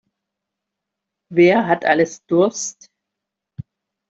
[1.31, 2.89] Wer hat alles Durst?